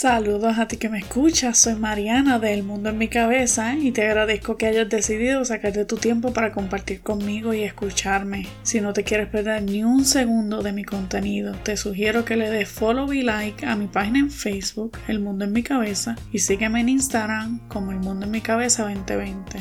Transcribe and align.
Saludos 0.00 0.58
a 0.58 0.66
ti 0.66 0.78
que 0.78 0.88
me 0.88 0.96
escuchas, 0.96 1.58
soy 1.58 1.74
Mariana 1.74 2.38
del 2.38 2.62
Mundo 2.62 2.88
en 2.88 2.96
mi 2.96 3.08
Cabeza 3.08 3.76
y 3.76 3.92
te 3.92 4.06
agradezco 4.06 4.56
que 4.56 4.64
hayas 4.64 4.88
decidido 4.88 5.44
sacarte 5.44 5.84
tu 5.84 5.98
tiempo 5.98 6.32
para 6.32 6.52
compartir 6.52 7.02
conmigo 7.02 7.52
y 7.52 7.64
escucharme. 7.64 8.46
Si 8.62 8.80
no 8.80 8.94
te 8.94 9.04
quieres 9.04 9.28
perder 9.28 9.62
ni 9.62 9.84
un 9.84 10.06
segundo 10.06 10.62
de 10.62 10.72
mi 10.72 10.84
contenido, 10.84 11.54
te 11.64 11.76
sugiero 11.76 12.24
que 12.24 12.36
le 12.36 12.48
des 12.48 12.66
follow 12.66 13.12
y 13.12 13.20
like 13.20 13.66
a 13.66 13.76
mi 13.76 13.88
página 13.88 14.20
en 14.20 14.30
Facebook, 14.30 14.96
El 15.06 15.20
Mundo 15.20 15.44
en 15.44 15.52
mi 15.52 15.62
Cabeza, 15.62 16.16
y 16.32 16.38
sígueme 16.38 16.80
en 16.80 16.88
Instagram 16.88 17.68
como 17.68 17.92
El 17.92 17.98
Mundo 17.98 18.24
en 18.24 18.32
mi 18.32 18.40
Cabeza 18.40 18.84
2020. 18.84 19.58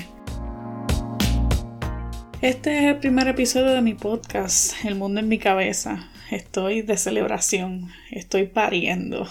Este 2.41 2.77
es 2.77 2.83
el 2.85 2.99
primer 2.99 3.27
episodio 3.27 3.71
de 3.71 3.81
mi 3.81 3.93
podcast, 3.93 4.85
El 4.85 4.95
Mundo 4.95 5.19
en 5.19 5.27
mi 5.27 5.37
Cabeza. 5.37 6.09
Estoy 6.31 6.81
de 6.81 6.95
celebración, 6.95 7.89
estoy 8.09 8.45
pariendo. 8.47 9.27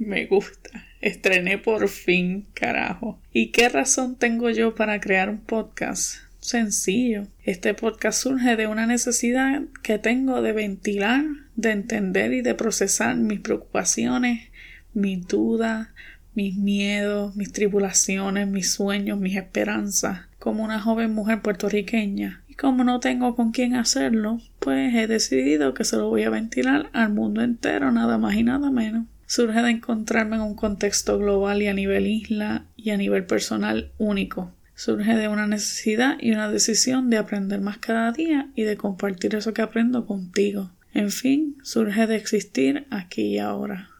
Me 0.00 0.24
gusta. 0.24 0.86
Estrené 1.02 1.58
por 1.58 1.86
fin, 1.90 2.46
carajo. 2.54 3.20
¿Y 3.34 3.48
qué 3.48 3.68
razón 3.68 4.16
tengo 4.16 4.48
yo 4.48 4.74
para 4.74 4.98
crear 4.98 5.28
un 5.28 5.40
podcast? 5.40 6.22
Sencillo. 6.40 7.26
Este 7.44 7.74
podcast 7.74 8.22
surge 8.22 8.56
de 8.56 8.66
una 8.66 8.86
necesidad 8.86 9.60
que 9.82 9.98
tengo 9.98 10.40
de 10.40 10.52
ventilar, 10.52 11.26
de 11.54 11.72
entender 11.72 12.32
y 12.32 12.40
de 12.40 12.54
procesar 12.54 13.14
mis 13.16 13.40
preocupaciones, 13.40 14.48
mis 14.94 15.28
dudas, 15.28 15.88
mis 16.34 16.56
miedos, 16.56 17.36
mis 17.36 17.52
tribulaciones, 17.52 18.48
mis 18.48 18.72
sueños, 18.72 19.20
mis 19.20 19.36
esperanzas, 19.36 20.28
como 20.38 20.64
una 20.64 20.80
joven 20.80 21.12
mujer 21.12 21.42
puertorriqueña. 21.42 22.42
Y 22.48 22.54
como 22.54 22.84
no 22.84 23.00
tengo 23.00 23.36
con 23.36 23.50
quién 23.50 23.74
hacerlo, 23.74 24.40
pues 24.60 24.94
he 24.94 25.06
decidido 25.06 25.74
que 25.74 25.84
se 25.84 25.98
lo 25.98 26.08
voy 26.08 26.22
a 26.22 26.30
ventilar 26.30 26.88
al 26.94 27.12
mundo 27.12 27.42
entero, 27.42 27.92
nada 27.92 28.16
más 28.16 28.34
y 28.36 28.44
nada 28.44 28.70
menos 28.70 29.04
surge 29.30 29.62
de 29.62 29.70
encontrarme 29.70 30.34
en 30.34 30.42
un 30.42 30.56
contexto 30.56 31.16
global 31.16 31.62
y 31.62 31.68
a 31.68 31.72
nivel 31.72 32.08
isla 32.08 32.64
y 32.76 32.90
a 32.90 32.96
nivel 32.96 33.26
personal 33.26 33.92
único. 33.96 34.52
Surge 34.74 35.14
de 35.14 35.28
una 35.28 35.46
necesidad 35.46 36.16
y 36.18 36.32
una 36.32 36.50
decisión 36.50 37.10
de 37.10 37.18
aprender 37.18 37.60
más 37.60 37.78
cada 37.78 38.10
día 38.10 38.48
y 38.56 38.64
de 38.64 38.76
compartir 38.76 39.36
eso 39.36 39.54
que 39.54 39.62
aprendo 39.62 40.04
contigo. 40.04 40.72
En 40.92 41.12
fin, 41.12 41.56
surge 41.62 42.08
de 42.08 42.16
existir 42.16 42.88
aquí 42.90 43.22
y 43.22 43.38
ahora. 43.38 43.90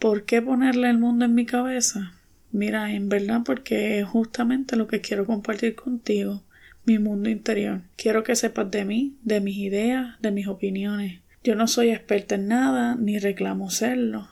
¿Por 0.00 0.24
qué 0.24 0.42
ponerle 0.42 0.90
el 0.90 0.98
mundo 0.98 1.26
en 1.26 1.36
mi 1.36 1.46
cabeza? 1.46 2.14
Mira, 2.50 2.92
en 2.92 3.08
verdad 3.08 3.42
porque 3.44 4.00
es 4.00 4.04
justamente 4.04 4.74
lo 4.74 4.88
que 4.88 5.00
quiero 5.00 5.26
compartir 5.26 5.76
contigo, 5.76 6.42
mi 6.84 6.98
mundo 6.98 7.30
interior. 7.30 7.82
Quiero 7.94 8.24
que 8.24 8.34
sepas 8.34 8.68
de 8.72 8.84
mí, 8.84 9.16
de 9.22 9.40
mis 9.40 9.58
ideas, 9.58 10.20
de 10.20 10.32
mis 10.32 10.48
opiniones. 10.48 11.20
Yo 11.44 11.54
no 11.54 11.68
soy 11.68 11.90
experta 11.90 12.34
en 12.34 12.48
nada, 12.48 12.96
ni 12.96 13.20
reclamo 13.20 13.70
serlo. 13.70 14.26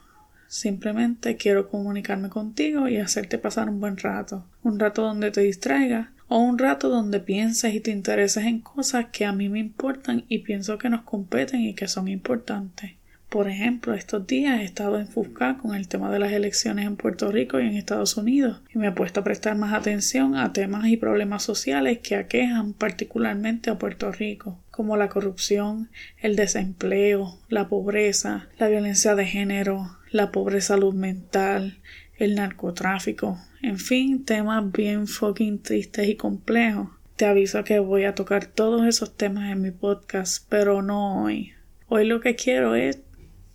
Simplemente 0.50 1.36
quiero 1.36 1.68
comunicarme 1.68 2.28
contigo 2.28 2.88
y 2.88 2.96
hacerte 2.96 3.38
pasar 3.38 3.68
un 3.68 3.78
buen 3.78 3.96
rato, 3.96 4.44
un 4.64 4.80
rato 4.80 5.02
donde 5.02 5.30
te 5.30 5.42
distraigas 5.42 6.08
o 6.26 6.38
un 6.38 6.58
rato 6.58 6.88
donde 6.88 7.20
pienses 7.20 7.72
y 7.72 7.78
te 7.78 7.92
intereses 7.92 8.44
en 8.44 8.60
cosas 8.60 9.06
que 9.12 9.24
a 9.24 9.32
mí 9.32 9.48
me 9.48 9.60
importan 9.60 10.24
y 10.26 10.38
pienso 10.38 10.76
que 10.76 10.90
nos 10.90 11.02
competen 11.02 11.60
y 11.60 11.74
que 11.74 11.86
son 11.86 12.08
importantes. 12.08 12.94
Por 13.28 13.48
ejemplo, 13.48 13.94
estos 13.94 14.26
días 14.26 14.60
he 14.60 14.64
estado 14.64 14.98
enfuscada 14.98 15.56
con 15.58 15.76
el 15.76 15.86
tema 15.86 16.10
de 16.10 16.18
las 16.18 16.32
elecciones 16.32 16.84
en 16.84 16.96
Puerto 16.96 17.30
Rico 17.30 17.60
y 17.60 17.68
en 17.68 17.76
Estados 17.76 18.16
Unidos 18.16 18.60
y 18.74 18.78
me 18.78 18.88
he 18.88 18.92
puesto 18.92 19.20
a 19.20 19.24
prestar 19.24 19.54
más 19.54 19.72
atención 19.72 20.34
a 20.34 20.52
temas 20.52 20.88
y 20.88 20.96
problemas 20.96 21.44
sociales 21.44 22.00
que 22.00 22.16
aquejan 22.16 22.72
particularmente 22.72 23.70
a 23.70 23.78
Puerto 23.78 24.10
Rico, 24.10 24.58
como 24.72 24.96
la 24.96 25.08
corrupción, 25.08 25.90
el 26.20 26.34
desempleo, 26.34 27.38
la 27.48 27.68
pobreza, 27.68 28.48
la 28.58 28.66
violencia 28.66 29.14
de 29.14 29.26
género, 29.26 29.99
la 30.10 30.32
pobre 30.32 30.60
salud 30.60 30.94
mental, 30.94 31.78
el 32.16 32.34
narcotráfico, 32.34 33.38
en 33.62 33.78
fin, 33.78 34.24
temas 34.24 34.72
bien 34.72 35.06
fucking 35.06 35.62
tristes 35.62 36.08
y 36.08 36.16
complejos. 36.16 36.88
Te 37.16 37.26
aviso 37.26 37.62
que 37.64 37.78
voy 37.78 38.04
a 38.04 38.14
tocar 38.14 38.46
todos 38.46 38.86
esos 38.86 39.16
temas 39.16 39.52
en 39.52 39.60
mi 39.60 39.70
podcast, 39.70 40.46
pero 40.48 40.80
no 40.80 41.24
hoy. 41.24 41.52
Hoy 41.88 42.06
lo 42.06 42.20
que 42.20 42.36
quiero 42.36 42.74
es 42.74 43.00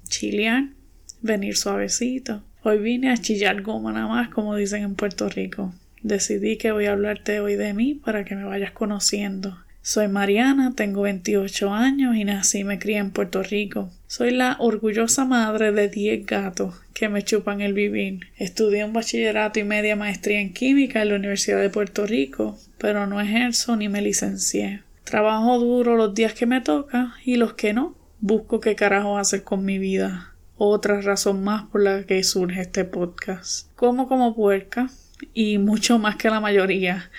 chilear, 0.08 0.70
venir 1.22 1.58
suavecito. 1.58 2.44
Hoy 2.62 2.78
vine 2.78 3.10
a 3.10 3.18
chillar 3.18 3.64
goma 3.64 3.92
nada 3.92 4.08
más, 4.08 4.30
como 4.30 4.56
dicen 4.56 4.84
en 4.84 4.96
Puerto 4.96 5.28
Rico. 5.30 5.74
Decidí 6.04 6.58
que 6.58 6.72
voy 6.72 6.86
a 6.86 6.92
hablarte 6.92 7.40
hoy 7.40 7.56
de 7.56 7.74
mí 7.74 7.96
para 7.96 8.24
que 8.24 8.36
me 8.36 8.44
vayas 8.44 8.72
conociendo. 8.72 9.58
Soy 9.82 10.08
Mariana, 10.08 10.74
tengo 10.76 11.02
28 11.02 11.74
años 11.74 12.16
y 12.16 12.26
nací 12.26 12.60
y 12.60 12.64
me 12.64 12.78
crié 12.78 12.98
en 12.98 13.12
Puerto 13.12 13.42
Rico. 13.42 13.92
Soy 14.08 14.30
la 14.30 14.58
orgullosa 14.60 15.26
madre 15.26 15.72
de 15.72 15.90
10 15.90 16.28
gatos 16.28 16.76
que 16.94 17.10
me 17.10 17.24
chupan 17.24 17.62
el 17.62 17.74
vivir. 17.74 18.28
Estudié 18.38 18.86
un 18.86 18.94
bachillerato 18.94 19.60
y 19.60 19.64
media 19.64 19.96
maestría 19.96 20.40
en 20.40 20.54
química 20.54 21.02
en 21.02 21.10
la 21.10 21.16
Universidad 21.16 21.60
de 21.60 21.72
Puerto 21.72 22.06
Rico, 22.06 22.58
pero 22.78 23.08
no 23.08 23.20
ejerzo 23.20 23.76
ni 23.76 23.90
me 23.90 24.04
licencié. 24.04 24.84
Trabajo 25.04 25.58
duro 25.58 25.96
los 25.96 26.14
días 26.14 26.34
que 26.34 26.46
me 26.46 26.62
toca 26.62 27.16
y 27.26 27.38
los 27.38 27.54
que 27.54 27.74
no, 27.74 27.96
busco 28.20 28.60
qué 28.60 28.76
carajo 28.76 29.18
hacer 29.18 29.44
con 29.44 29.66
mi 29.66 29.80
vida. 29.80 30.36
Otra 30.58 31.02
razón 31.02 31.44
más 31.44 31.64
por 31.64 31.82
la 31.82 32.04
que 32.04 32.24
surge 32.24 32.62
este 32.62 32.86
podcast. 32.86 33.68
Como 33.76 34.08
como 34.08 34.36
puerca 34.36 34.90
y 35.34 35.58
mucho 35.58 35.98
más 35.98 36.16
que 36.16 36.30
la 36.30 36.40
mayoría. 36.40 37.10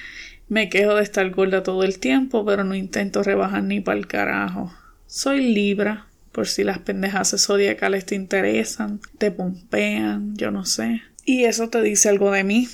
Me 0.49 0.69
quejo 0.69 0.95
de 0.95 1.03
estar 1.03 1.29
gorda 1.31 1.65
todo 1.65 1.83
el 1.83 1.99
tiempo, 1.99 2.45
pero 2.47 2.63
no 2.63 2.77
intento 2.77 3.25
rebajar 3.25 3.65
ni 3.65 3.81
para 3.81 3.99
el 3.99 4.07
carajo. 4.07 4.73
Soy 5.07 5.53
Libra, 5.53 6.07
por 6.37 6.49
si 6.49 6.65
las 6.65 6.81
pendejas 6.81 7.35
zodiacales 7.39 8.05
te 8.05 8.15
interesan, 8.15 9.01
te 9.17 9.31
pompean, 9.31 10.37
yo 10.37 10.51
no 10.51 10.67
sé. 10.67 11.01
Y 11.25 11.45
eso 11.45 11.71
te 11.71 11.81
dice 11.81 12.11
algo 12.11 12.31
de 12.31 12.45
mí. 12.45 12.69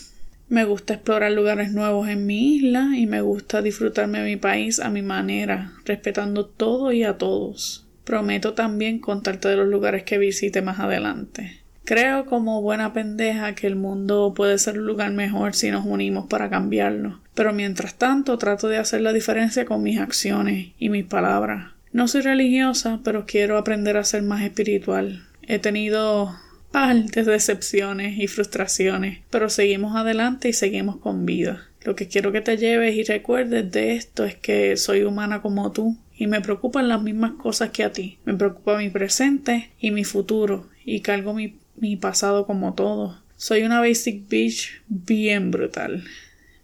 Me 0.49 0.65
gusta 0.65 0.95
explorar 0.95 1.31
lugares 1.31 1.71
nuevos 1.71 2.09
en 2.09 2.27
mi 2.27 2.57
isla 2.57 2.89
y 2.97 3.07
me 3.07 3.21
gusta 3.21 3.63
disfrutarme 3.63 4.19
de 4.19 4.31
mi 4.31 4.37
país 4.37 4.81
a 4.81 4.91
mi 4.91 5.03
manera, 5.03 5.75
respetando 5.85 6.47
todo 6.47 6.91
y 6.91 7.05
a 7.05 7.19
todos. 7.19 7.87
Prometo 8.03 8.55
también 8.55 8.99
contarte 8.99 9.47
de 9.47 9.57
los 9.59 9.69
lugares 9.69 10.03
que 10.03 10.19
visite 10.19 10.61
más 10.61 10.81
adelante. 10.81 11.61
Creo 11.85 12.27
como 12.27 12.63
buena 12.63 12.93
pendeja 12.93 13.55
que 13.55 13.69
el 13.69 13.77
mundo 13.77 14.35
puede 14.35 14.59
ser 14.59 14.81
un 14.81 14.87
lugar 14.87 15.13
mejor 15.13 15.55
si 15.55 15.71
nos 15.71 15.87
unimos 15.87 16.27
para 16.27 16.51
cambiarlo, 16.51 17.21
pero 17.35 17.53
mientras 17.53 17.95
tanto 17.95 18.39
trato 18.39 18.67
de 18.67 18.79
hacer 18.79 19.03
la 19.03 19.13
diferencia 19.13 19.65
con 19.67 19.85
mis 19.85 20.01
acciones 20.01 20.73
y 20.81 20.89
mis 20.89 21.05
palabras. 21.05 21.72
No 21.93 22.09
soy 22.09 22.23
religiosa, 22.23 23.01
pero 23.05 23.27
quiero 23.27 23.59
aprender 23.59 23.97
a 23.97 24.05
ser 24.05 24.23
más 24.23 24.43
espiritual. 24.43 25.27
He 25.43 25.59
tenido 25.59 26.35
partes 26.71 27.27
decepciones 27.27 28.19
y 28.19 28.29
frustraciones, 28.29 29.21
pero 29.31 29.51
seguimos 29.51 29.95
adelante 29.95 30.49
y 30.49 30.53
seguimos 30.53 30.97
con 30.97 31.27
vida. 31.27 31.69
Lo 31.85 31.95
que 31.97 32.09
quiero 32.09 32.33
que 32.33 32.41
te 32.41 32.57
lleves 32.57 32.97
y 32.97 33.03
recuerdes 33.03 33.71
de 33.71 33.95
esto 33.95 34.25
es 34.25 34.37
que 34.37 34.77
soy 34.77 35.03
humana 35.03 35.43
como 35.43 35.73
tú 35.73 35.97
y 36.17 36.29
me 36.29 36.41
preocupan 36.41 36.89
las 36.89 37.03
mismas 37.03 37.33
cosas 37.33 37.71
que 37.71 37.85
a 37.85 37.93
ti. 37.93 38.19
Me 38.25 38.35
preocupa 38.35 38.79
mi 38.79 38.89
presente 38.89 39.71
y 39.81 39.91
mi 39.91 40.05
futuro 40.05 40.69
y 40.85 41.01
cargo 41.01 41.35
mi 41.35 41.57
mi 41.77 41.97
pasado 41.97 42.47
como 42.47 42.75
todo. 42.75 43.19
Soy 43.37 43.63
una 43.63 43.81
basic 43.81 44.29
bitch 44.29 44.83
bien 44.87 45.51
brutal. 45.51 46.05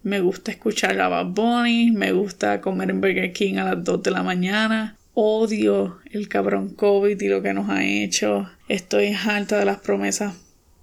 Me 0.01 0.21
gusta 0.21 0.51
escuchar 0.51 0.99
a 1.01 1.09
Bad 1.09 1.25
Bunny, 1.27 1.91
me 1.91 2.13
gusta 2.13 2.61
comer 2.61 2.89
en 2.89 3.01
Burger 3.01 3.33
King 3.33 3.55
a 3.55 3.65
las 3.65 3.83
2 3.83 4.01
de 4.01 4.11
la 4.11 4.23
mañana. 4.23 4.95
Odio 5.21 5.99
el 6.11 6.29
cabrón 6.29 6.69
COVID 6.69 7.21
y 7.21 7.27
lo 7.27 7.41
que 7.41 7.53
nos 7.53 7.69
ha 7.69 7.83
hecho. 7.83 8.49
Estoy 8.69 9.07
harta 9.07 9.59
de 9.59 9.65
las 9.65 9.79
promesas 9.79 10.33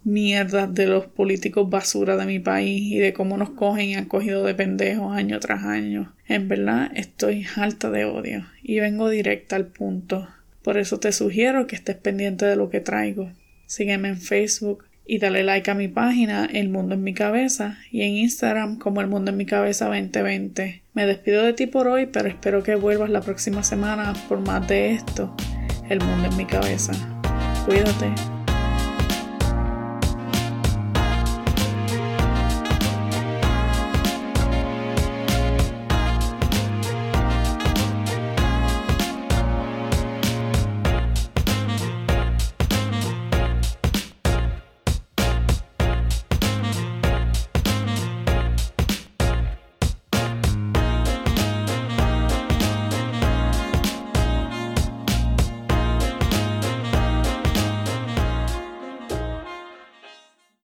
mierdas 0.04 0.74
de 0.74 0.84
los 0.84 1.06
políticos 1.06 1.70
basura 1.70 2.18
de 2.18 2.26
mi 2.26 2.38
país 2.38 2.82
y 2.92 2.98
de 2.98 3.14
cómo 3.14 3.38
nos 3.38 3.48
cogen 3.48 3.86
y 3.86 3.94
han 3.94 4.04
cogido 4.04 4.44
de 4.44 4.54
pendejos 4.54 5.16
año 5.16 5.40
tras 5.40 5.64
año. 5.64 6.14
En 6.28 6.48
verdad 6.48 6.90
estoy 6.94 7.46
harta 7.56 7.90
de 7.90 8.04
odio 8.04 8.44
y 8.62 8.78
vengo 8.78 9.08
directa 9.08 9.56
al 9.56 9.68
punto. 9.68 10.28
Por 10.62 10.76
eso 10.76 11.00
te 11.00 11.12
sugiero 11.12 11.66
que 11.66 11.76
estés 11.76 11.96
pendiente 11.96 12.44
de 12.44 12.56
lo 12.56 12.68
que 12.68 12.80
traigo. 12.80 13.32
Sígueme 13.64 14.08
en 14.08 14.20
Facebook 14.20 14.84
y 15.06 15.18
dale 15.18 15.44
like 15.44 15.70
a 15.70 15.74
mi 15.74 15.88
página 15.88 16.44
El 16.44 16.68
Mundo 16.68 16.94
en 16.94 17.04
mi 17.04 17.14
Cabeza 17.14 17.78
y 17.90 18.02
en 18.02 18.16
Instagram 18.16 18.76
como 18.76 19.00
El 19.00 19.06
Mundo 19.06 19.30
en 19.30 19.38
mi 19.38 19.46
Cabeza 19.46 19.86
2020. 19.86 20.82
Me 20.96 21.04
despido 21.04 21.42
de 21.42 21.52
ti 21.52 21.66
por 21.66 21.88
hoy, 21.88 22.06
pero 22.06 22.26
espero 22.26 22.62
que 22.62 22.74
vuelvas 22.74 23.10
la 23.10 23.20
próxima 23.20 23.62
semana 23.62 24.14
por 24.30 24.40
más 24.40 24.66
de 24.66 24.94
esto. 24.94 25.30
El 25.90 26.00
Mundo 26.00 26.28
en 26.28 26.36
mi 26.38 26.46
Cabeza. 26.46 26.94
Cuídate. 27.66 28.35